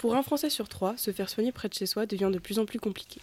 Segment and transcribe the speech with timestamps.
[0.00, 2.58] Pour un Français sur trois, se faire soigner près de chez soi devient de plus
[2.58, 3.20] en plus compliqué.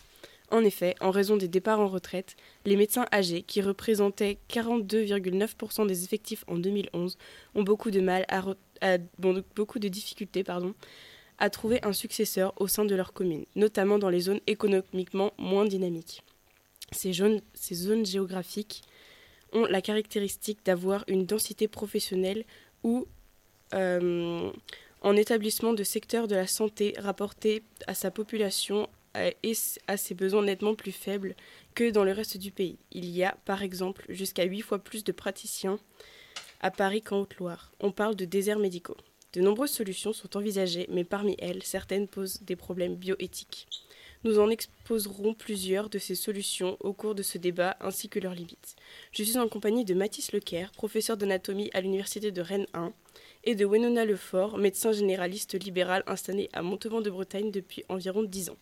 [0.51, 2.35] En effet, en raison des départs en retraite,
[2.65, 7.17] les médecins âgés, qui représentaient 42,9% des effectifs en 2011,
[7.55, 8.99] ont beaucoup de mal à,
[9.55, 10.75] beaucoup de difficultés pardon,
[11.39, 15.65] à trouver un successeur au sein de leur commune, notamment dans les zones économiquement moins
[15.65, 16.21] dynamiques.
[16.91, 18.83] Ces, zones géographiques
[19.51, 22.45] ont la caractéristique d'avoir une densité professionnelle
[23.73, 24.51] euh,
[25.07, 29.53] en établissement de secteur de la santé rapporté à sa population et
[29.87, 31.33] à ses besoins nettement plus faibles
[31.75, 32.77] que dans le reste du pays.
[32.91, 35.79] Il y a, par exemple, jusqu'à 8 fois plus de praticiens
[36.59, 37.71] à Paris qu'en Haute-Loire.
[37.79, 38.97] On parle de déserts médicaux.
[39.31, 43.69] De nombreuses solutions sont envisagées, mais parmi elles, certaines posent des problèmes bioéthiques.
[44.27, 48.33] Nous en exposerons plusieurs de ces solutions au cours de ce débat ainsi que leurs
[48.33, 48.75] limites.
[49.13, 52.91] Je suis en compagnie de Mathis Lecaire, professeur d'anatomie à l'Université de Rennes 1,
[53.45, 58.49] et de Wenona Lefort, médecin généraliste libéral installé à Montauban de Bretagne depuis environ 10
[58.49, 58.57] ans.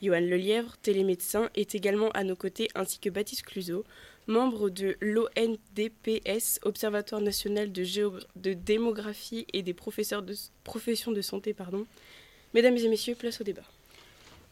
[0.00, 3.84] Johan Lelièvre, télémédecin, est également à nos côtés, ainsi que Baptiste Cluzot,
[4.28, 11.52] membre de l'ONDPS, Observatoire national de, démographie et des professeurs de professions de santé.
[11.52, 11.84] Pardon.
[12.54, 13.64] Mesdames et messieurs, place au débat.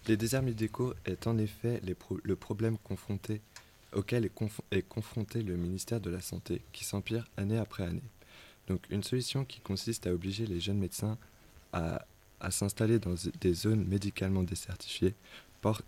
[0.06, 3.40] Les déserts médicaux est en effet le problème confronté,
[3.92, 8.02] auquel est, confronté le ministère de la Santé, qui s'empire année après année.
[8.68, 11.18] Donc une solution qui consiste à obliger les jeunes médecins
[11.72, 12.04] à,
[12.50, 15.14] s'installer dans des zones médicalement décertifiées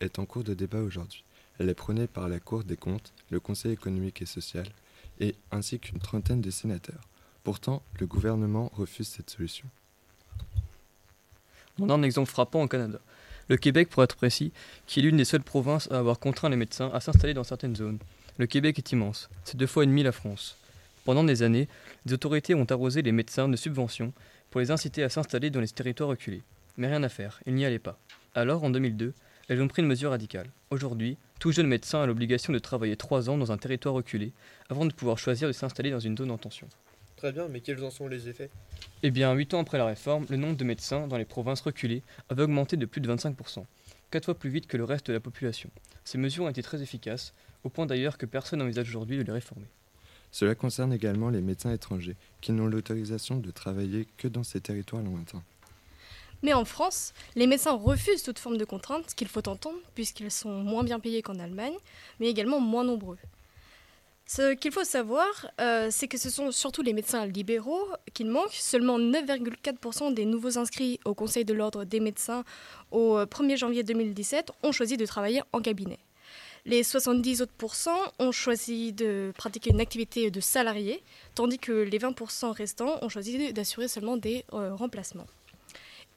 [0.00, 1.22] est en cours de débat aujourd'hui.
[1.60, 4.66] Elle est prônée par la Cour des comptes, le Conseil économique et social,
[5.20, 7.02] et ainsi qu'une trentaine de sénateurs.
[7.44, 9.66] Pourtant, le gouvernement refuse cette solution.
[11.78, 13.00] On a un exemple frappant au Canada
[13.48, 14.52] le Québec pour être précis,
[14.86, 17.76] qui est l'une des seules provinces à avoir contraint les médecins à s'installer dans certaines
[17.76, 17.98] zones.
[18.38, 20.56] Le Québec est immense, c'est deux fois et demi la France.
[21.04, 21.68] Pendant des années,
[22.06, 24.12] les autorités ont arrosé les médecins de subventions
[24.50, 26.42] pour les inciter à s'installer dans les territoires reculés.
[26.76, 27.98] Mais rien à faire, ils n'y allaient pas.
[28.34, 29.14] Alors, en 2002,
[29.48, 30.50] elles ont pris une mesure radicale.
[30.70, 34.32] Aujourd'hui, tout jeune médecin a l'obligation de travailler trois ans dans un territoire reculé
[34.68, 36.68] avant de pouvoir choisir de s'installer dans une zone en tension.
[37.18, 38.48] Très bien, mais quels en sont les effets?
[39.02, 42.04] Eh bien, huit ans après la réforme, le nombre de médecins dans les provinces reculées
[42.28, 43.64] avait augmenté de plus de 25%,
[44.12, 45.68] quatre fois plus vite que le reste de la population.
[46.04, 47.34] Ces mesures ont été très efficaces,
[47.64, 49.66] au point d'ailleurs que personne n'envisage aujourd'hui de les réformer.
[50.30, 55.02] Cela concerne également les médecins étrangers, qui n'ont l'autorisation de travailler que dans ces territoires
[55.02, 55.42] lointains.
[56.44, 60.62] Mais en France, les médecins refusent toute forme de contrainte, qu'il faut entendre, puisqu'ils sont
[60.62, 61.74] moins bien payés qu'en Allemagne,
[62.20, 63.18] mais également moins nombreux.
[64.30, 65.26] Ce qu'il faut savoir,
[65.58, 68.52] euh, c'est que ce sont surtout les médecins libéraux qui manquent.
[68.52, 72.44] Seulement 9,4% des nouveaux inscrits au Conseil de l'ordre des médecins
[72.90, 75.98] au 1er janvier 2017 ont choisi de travailler en cabinet.
[76.66, 77.52] Les 70 autres
[78.18, 81.02] ont choisi de pratiquer une activité de salarié,
[81.34, 85.26] tandis que les 20% restants ont choisi d'assurer seulement des euh, remplacements.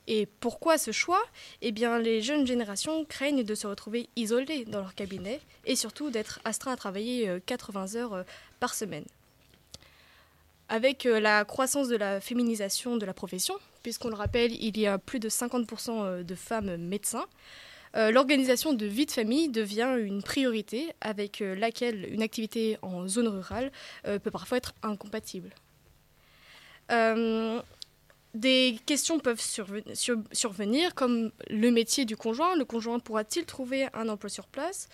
[0.08, 1.24] Et pourquoi ce choix?
[1.62, 6.10] Eh bien, les jeunes générations craignent de se retrouver isolées dans leur cabinet et surtout
[6.10, 8.24] d'être astreints à travailler 80 euh, heures euh,
[8.60, 9.06] par semaine.
[10.70, 14.88] Avec euh, la croissance de la féminisation de la profession, puisqu'on le rappelle, il y
[14.88, 17.26] a plus de 50% de femmes médecins,
[17.94, 23.70] l'organisation de vie de famille devient une priorité avec laquelle une activité en zone rurale
[24.04, 25.50] peut parfois être incompatible.
[28.34, 32.56] Des questions peuvent survenir, comme le métier du conjoint.
[32.56, 34.88] Le conjoint pourra-t-il trouver un emploi sur place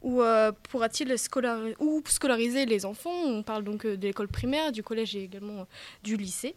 [0.00, 3.10] ou euh, pourra-t-il scolariser les enfants?
[3.24, 5.64] On parle donc euh, de l'école primaire, du collège et également euh,
[6.02, 6.54] du lycée.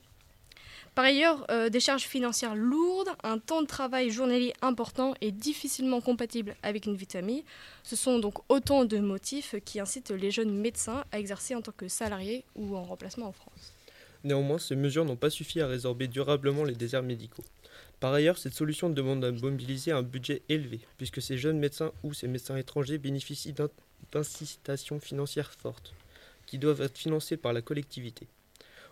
[0.94, 6.58] Par ailleurs, des charges financières lourdes, un temps de travail journalier important et difficilement compatible
[6.64, 7.46] avec une vie famille,
[7.82, 11.72] ce sont donc autant de motifs qui incitent les jeunes médecins à exercer en tant
[11.72, 13.74] que salariés ou en remplacement en France.
[14.24, 17.44] Néanmoins, ces mesures n'ont pas suffi à résorber durablement les déserts médicaux.
[18.00, 22.14] Par ailleurs, cette solution demande à mobiliser un budget élevé, puisque ces jeunes médecins ou
[22.14, 23.54] ces médecins étrangers bénéficient
[24.12, 25.94] d'incitations financières fortes,
[26.46, 28.28] qui doivent être financées par la collectivité.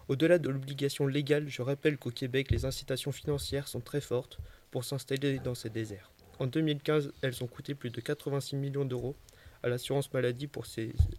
[0.07, 4.39] Au-delà de l'obligation légale, je rappelle qu'au Québec, les incitations financières sont très fortes
[4.71, 6.11] pour s'installer dans ces déserts.
[6.39, 9.15] En 2015, elles ont coûté plus de 86 millions d'euros
[9.61, 10.65] à l'assurance maladie pour,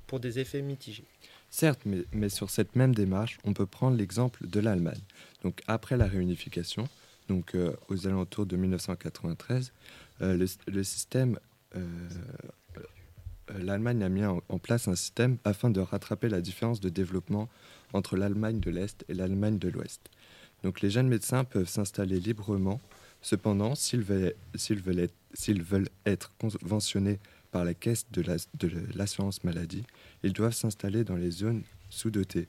[0.06, 1.05] pour des effets mitigés.
[1.50, 1.82] Certes,
[2.12, 5.00] mais, sur cette même démarche, on peut prendre l'exemple de l'Allemagne.
[5.43, 6.88] Donc après la réunification,
[7.29, 9.73] donc euh, aux alentours de 1993,
[10.23, 11.41] euh, le, système,
[11.75, 11.85] euh,
[13.58, 17.49] l'Allemagne a mis en, place un système afin de rattraper la différence de développement
[17.93, 20.08] entre l'Allemagne de l'Est et l'Allemagne de l'Ouest.
[20.62, 22.81] Donc les jeunes médecins peuvent s'installer librement.
[23.23, 24.35] Cependant, s'ils veulent,
[26.06, 27.19] être conventionnés
[27.50, 28.25] par la caisse de
[28.94, 29.85] l'assurance maladie,
[30.23, 32.49] ils doivent s'installer dans les zones sous-dotées.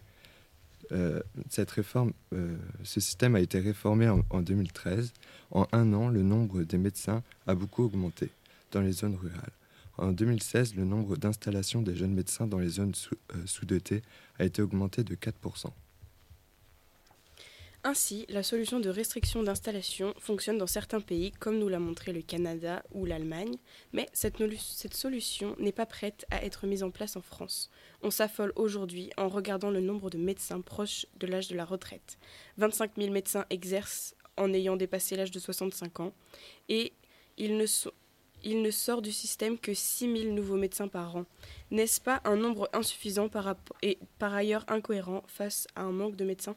[0.92, 5.14] Euh, cette réforme, euh, ce système a été réformé en, en 2013.
[5.52, 8.30] En un an, le nombre des médecins a beaucoup augmenté
[8.72, 9.52] dans les zones rurales.
[9.98, 12.94] En 2016, le nombre d'installations des jeunes médecins dans les zones
[13.36, 14.02] euh, sous-dotées
[14.40, 15.68] a été augmenté de 4%.
[17.84, 22.22] Ainsi, la solution de restriction d'installation fonctionne dans certains pays, comme nous l'a montré le
[22.22, 23.58] Canada ou l'Allemagne,
[23.92, 24.38] mais cette,
[24.94, 27.72] solution n'est pas prête à être mise en place en France.
[28.04, 32.20] On s'affole aujourd'hui en regardant le nombre de médecins proches de l'âge de la retraite.
[32.58, 36.14] 25 000 médecins exercent en ayant dépassé l'âge de 65 ans,
[36.70, 36.94] et
[37.38, 41.26] il ne, sort du système que 6 000 nouveaux médecins par an.
[41.72, 43.28] N'est-ce pas un nombre insuffisant
[43.82, 46.56] et par ailleurs incohérent face à un manque de médecins?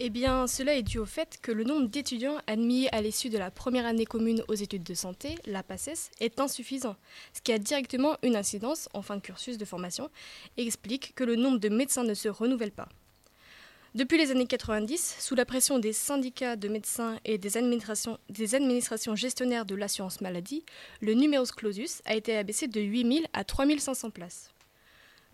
[0.00, 3.38] Eh bien, cela est dû au fait que le nombre d'étudiants admis à l'issue de
[3.38, 6.96] la première année commune aux études de santé, la PACES, est insuffisant,
[7.32, 10.10] ce qui a directement une incidence en fin de cursus de formation
[10.56, 12.88] et explique que le nombre de médecins ne se renouvelle pas.
[13.94, 18.18] Depuis les années 90, sous la pression des syndicats de médecins et des administrations,
[19.14, 20.64] gestionnaires de l'assurance maladie,
[21.02, 24.50] le numerus clausus a été abaissé de 8000 à 3500 places.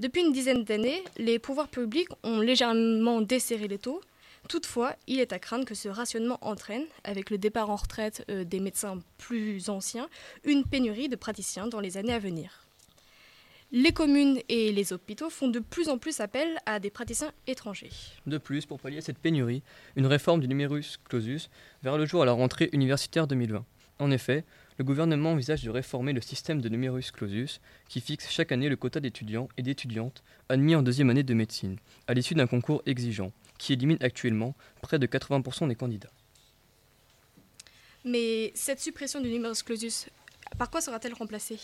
[0.00, 4.02] Depuis une dizaine d'années, les pouvoirs publics ont légèrement desserré les taux,
[4.48, 8.44] Toutefois, il est à craindre que ce rationnement entraîne, avec le départ en retraite euh,
[8.44, 10.08] des médecins plus anciens,
[10.44, 12.64] une pénurie de praticiens dans les années à venir.
[13.72, 17.90] Les communes et les hôpitaux font de plus en plus appel à des praticiens étrangers.
[18.26, 19.62] De plus, pour pallier cette pénurie,
[19.94, 21.48] une réforme du numerus clausus
[21.84, 23.64] verra le jour à la rentrée universitaire 2020.
[24.00, 24.44] En effet,
[24.80, 28.76] le gouvernement envisage de réformer le système de numerus clausus qui fixe chaque année le
[28.76, 33.30] quota d'étudiants et d'étudiantes admis en deuxième année de médecine, à l'issue d'un concours exigeant,
[33.58, 36.08] qui élimine actuellement près de 80% des candidats.
[38.06, 40.08] Mais cette suppression du numerus clausus,
[40.56, 41.58] par quoi sera-t-elle remplacée?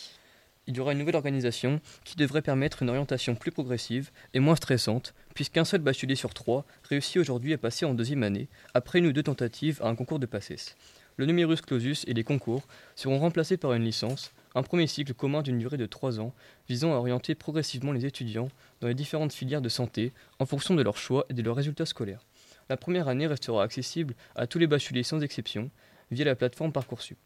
[0.67, 4.57] Il y aura une nouvelle organisation qui devrait permettre une orientation plus progressive et moins
[4.57, 9.07] stressante, puisqu'un seul bachelier sur trois réussit aujourd'hui à passer en deuxième année, après une
[9.07, 10.77] ou deux tentatives à un concours de PACES.
[11.19, 15.41] Le numerus clausus et les concours seront remplacés par une licence, un premier cycle commun
[15.41, 16.35] d'une durée de trois ans,
[16.69, 20.83] visant à orienter progressivement les étudiants dans les différentes filières de santé en fonction de
[20.83, 22.27] leurs choix et de leurs résultats scolaires.
[22.69, 25.71] La première année restera accessible à tous les bacheliers sans exception
[26.11, 27.19] via la plateforme Parcoursup.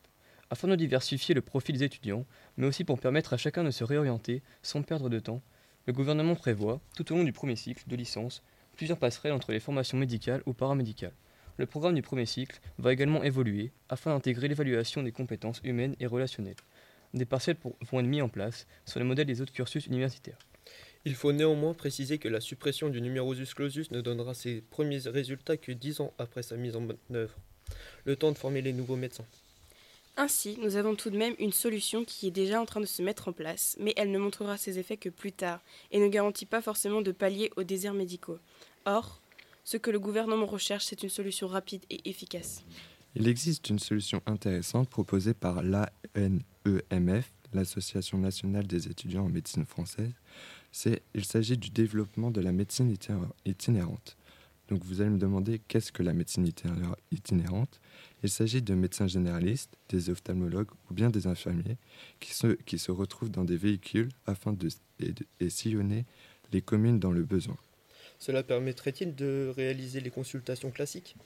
[0.51, 2.27] Afin de diversifier le profil des étudiants,
[2.57, 5.43] mais aussi pour permettre à chacun de se réorienter sans perdre de temps,
[5.87, 8.45] le gouvernement prévoit, tout au long du premier cycle de licence,
[8.77, 11.15] plusieurs passerelles entre les formations médicales ou paramédicales.
[11.61, 16.07] Le programme du premier cycle va également évoluer afin d'intégrer l'évaluation des compétences humaines et
[16.07, 16.57] relationnelles.
[17.13, 20.39] Des parcelles pour- vont être mis en place sur le modèle des autres cursus universitaires.
[21.05, 25.59] Il faut néanmoins préciser que la suppression du numerus clausus ne donnera ses premiers résultats
[25.59, 27.37] que 10 ans après sa mise en œuvre.
[28.07, 29.27] Le temps de former les nouveaux médecins.
[30.17, 33.03] Ainsi, nous avons tout de même une solution qui est déjà en train de se
[33.03, 35.61] mettre en place, mais elle ne montrera ses effets que plus tard
[35.91, 38.39] et ne garantit pas forcément de pallier aux déserts médicaux.
[38.87, 39.21] Or,
[39.71, 42.65] ce que le gouvernement recherche, c'est une solution rapide et efficace.
[43.15, 50.11] Il existe une solution intéressante proposée par l'ANEMF, l'Association nationale des étudiants en médecine française.
[51.15, 52.93] Il s'agit du développement de la médecine
[53.47, 54.17] itinérante-.
[54.69, 57.81] Donc vous allez me demander qu'est-ce que la médecine itinéra- itinérante
[58.25, 61.77] Il s'agit de médecins généralistes, des ophtalmologues ou bien des infirmiers
[62.19, 64.69] qui se, retrouvent dans des véhicules afin de,
[65.49, 66.07] sillonner
[66.53, 67.57] les communes dans le besoin.
[68.21, 71.17] Cela permettrait-il de réaliser les consultations classiques?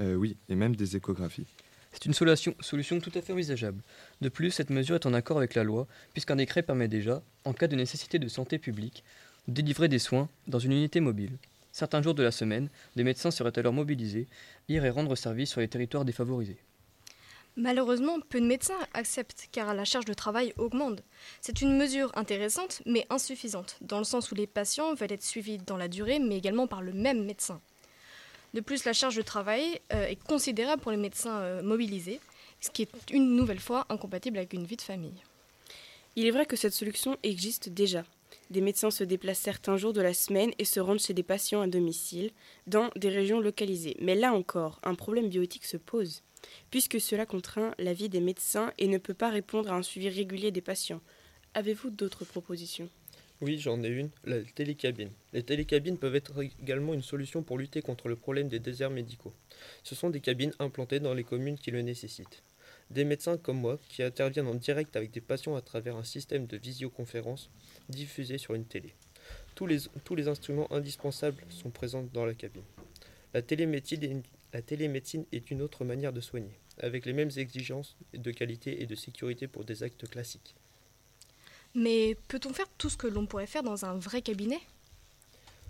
[0.00, 1.46] Euh, oui, et même des échographies.
[1.92, 3.82] C'est une solution, solution tout à fait envisageable.
[4.22, 7.52] De plus, cette mesure est en accord avec la loi, puisqu'un décret permet déjà, en
[7.52, 9.04] cas de nécessité de santé publique,
[9.46, 11.36] de délivrer des soins dans une unité mobile.
[11.72, 14.26] Certains jours de la semaine, des médecins seraient alors mobilisés,
[14.68, 16.58] ir et rendre service sur les territoires défavorisés.
[17.56, 21.02] Malheureusement, peu de médecins acceptent car la charge de travail augmente.
[21.40, 25.58] C'est une mesure intéressante mais insuffisante, dans le sens où les patients veulent être suivis
[25.58, 27.60] dans la durée mais également par le même médecin.
[28.54, 32.20] De plus, la charge de travail euh, est considérable pour les médecins euh, mobilisés,
[32.60, 35.22] ce qui est une nouvelle fois incompatible avec une vie de famille.
[36.16, 38.04] Il est vrai que cette solution existe déjà.
[38.50, 41.60] Des médecins se déplacent certains jours de la semaine et se rendent chez des patients
[41.60, 42.30] à domicile,
[42.66, 43.96] dans des régions localisées.
[44.00, 46.22] Mais là encore, un problème bioéthique se pose,
[46.70, 50.08] puisque cela contraint la vie des médecins et ne peut pas répondre à un suivi
[50.08, 51.00] régulier des patients.
[51.54, 52.88] Avez-vous d'autres propositions?
[53.40, 55.10] Oui, j'en ai une, la télécabine.
[55.32, 59.32] Les télécabines peuvent être également une solution pour lutter contre le problème des déserts médicaux.
[59.84, 62.42] Ce sont des cabines implantées dans les communes qui le nécessitent.
[62.90, 66.46] Des médecins comme moi qui interviennent en direct avec des patients à travers un système
[66.46, 67.48] de visioconférence
[67.88, 68.94] diffusé sur une télé.
[69.54, 72.64] Tous les, tous les instruments indispensables sont présents dans la cabine.
[73.34, 77.30] La télémédecine, est une, la télémédecine est une autre manière de soigner, avec les mêmes
[77.36, 80.54] exigences de qualité et de sécurité pour des actes classiques.
[81.74, 84.60] Mais peut-on faire tout ce que l'on pourrait faire dans un vrai cabinet?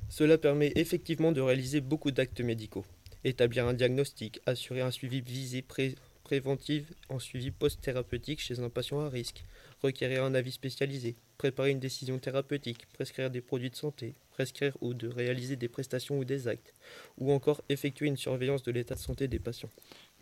[0.09, 2.87] Cela permet effectivement de réaliser beaucoup d'actes médicaux.
[3.25, 9.01] Établir un diagnostic, assurer un suivi visé pré préventif en suivi post-thérapeutique chez un patient
[9.01, 9.45] à risque,
[9.83, 14.93] requérir un avis spécialisé, préparer une décision thérapeutique, prescrire des produits de santé, prescrire ou
[14.93, 16.75] de réaliser des prestations ou des actes,
[17.17, 19.71] ou encore effectuer une surveillance de l'état de santé des patients.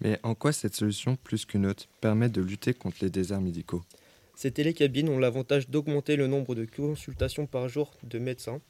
[0.01, 3.83] Mais en quoi cette solution, plus qu'une autre, permet de lutter contre les déserts médicaux?
[4.37, 8.61] Ces télécabines ont l'avantage d'augmenter le nombre de consultations par jour de médecins.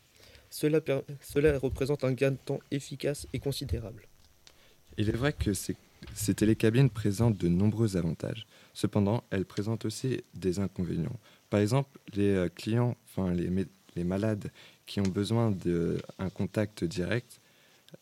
[0.49, 0.81] Cela,
[1.21, 4.07] cela représente un gain de temps efficace et considérable.
[4.97, 5.77] Il est vrai que ces
[6.15, 8.47] ces télécabines présentent de nombreux avantages.
[8.75, 11.19] Cependant, elles présentent aussi des inconvénients.
[11.51, 14.51] Par exemple, les euh, clients, enfin les, malades
[14.85, 17.41] qui ont besoin d'un contact direct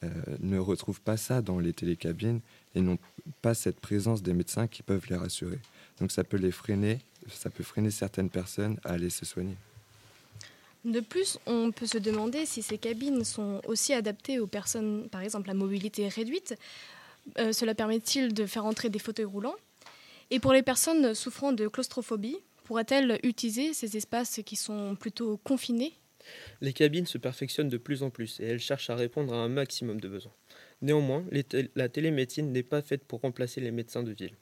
[0.02, 0.10] euh,
[0.40, 2.40] ne retrouvent pas ça dans les télécabines
[2.74, 2.98] et n'ont
[3.42, 5.60] pas cette présence des médecins qui peuvent les rassurer.
[6.00, 6.98] Donc ça peut les freiner,
[7.28, 9.56] ça peut freiner certaines personnes à aller se soigner.
[10.84, 15.22] De plus, on peut se demander si ces cabines sont aussi adaptées aux personnes, par
[15.22, 16.56] exemple à mobilité réduite,
[17.38, 19.54] euh, cela permet-il de faire entrer des fauteuils roulants?
[20.30, 25.92] Et pour les personnes souffrant de claustrophobie, pourrait-elle utiliser ces espaces qui sont plutôt confinés
[26.60, 29.48] Les cabines se perfectionnent de plus en plus et elles cherchent à répondre à un
[29.48, 30.32] maximum de besoins.
[30.82, 31.24] Néanmoins,
[31.74, 34.36] la télémédecine n'est pas faite pour remplacer les médecins de ville,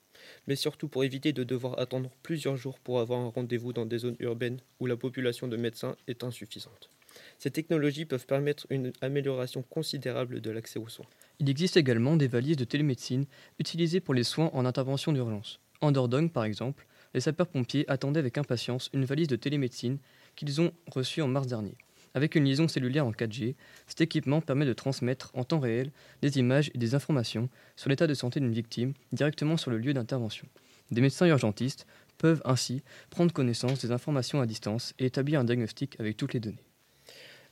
[0.47, 3.99] mais surtout pour éviter de devoir attendre plusieurs jours pour avoir un rendez-vous dans des
[3.99, 6.91] zones urbaines où la population de médecins est insuffisante.
[7.39, 11.07] Ces technologies peuvent permettre une amélioration considérable de l'accès aux soins.
[11.39, 13.27] Il existe également des valises de télémédecine
[13.59, 15.61] utilisées pour les soins en intervention d'urgence.
[15.81, 19.99] En Dordogne, par exemple, les sapeurs-pompiers attendaient avec impatience une valise de télémédecine
[20.37, 21.77] qu'ils ont reçue en mars dernier.
[22.15, 23.55] Avec une liaison cellulaire en 4G,
[23.87, 28.07] cet équipement permet de transmettre en temps réel des images et des informations sur l'état
[28.07, 30.47] de santé d'une victime directement sur le lieu d'intervention.
[30.91, 31.87] Des médecins urgentistes
[32.19, 36.41] peuvent ainsi prendre connaissance des informations à distance et établir un diagnostic avec toutes les
[36.41, 36.65] données.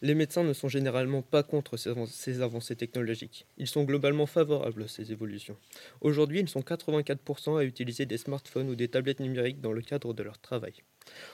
[0.02, 3.46] Les médecins ne sont généralement pas contre ces avancées technologiques.
[3.58, 5.58] Ils sont globalement favorables à ces évolutions.
[6.00, 10.14] Aujourd'hui, ils sont 84% à utiliser des smartphones ou des tablettes numériques dans le cadre
[10.14, 10.72] de leur travail.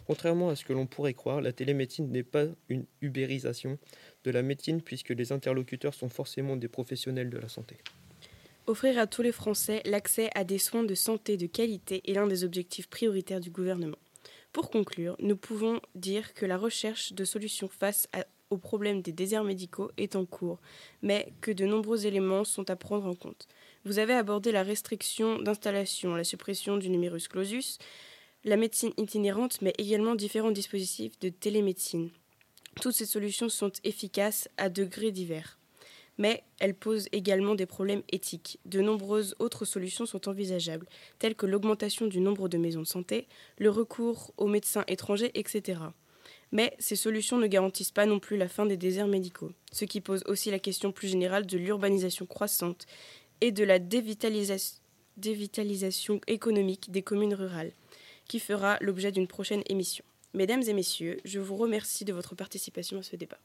[0.06, 3.78] Contrairement à ce que l'on pourrait croire, la télémédecine n'est pas une ubérisation
[4.24, 7.78] de la médecine puisque les interlocuteurs sont forcément des professionnels de la santé.
[8.66, 12.26] Offrir à tous les Français l'accès à des soins de santé de qualité est l'un
[12.26, 13.98] des objectifs prioritaires du gouvernement.
[14.52, 19.12] Pour conclure, nous pouvons dire que la recherche de solutions face à au problème des
[19.12, 20.60] déserts médicaux est en cours,
[21.02, 23.48] mais que de nombreux éléments sont à prendre en compte.
[23.84, 27.78] Vous avez abordé la restriction d'installation, la suppression du numerus clausus,
[28.44, 32.10] la médecine itinérante, mais également différents dispositifs de télémédecine.
[32.80, 35.58] Toutes ces solutions sont efficaces à degrés divers.
[36.18, 38.58] Mais elles posent également des problèmes éthiques.
[38.64, 40.86] De nombreuses autres solutions sont envisageables,
[41.18, 43.26] telles que l'augmentation du nombre de maisons de santé,
[43.58, 45.80] le recours aux médecins étrangers, etc.
[46.52, 50.00] Mais ces solutions ne garantissent pas non plus la fin des déserts médicaux, ce qui
[50.00, 52.86] pose aussi la question plus générale de l'urbanisation croissante
[53.40, 57.72] et de la dévitalisation, économique des communes rurales,
[58.28, 60.04] qui fera l'objet d'une prochaine émission.
[60.34, 63.38] Mesdames et messieurs, je vous remercie de votre participation à ce débat.